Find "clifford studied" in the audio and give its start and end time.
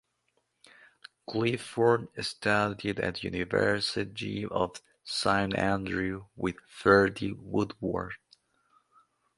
1.29-2.99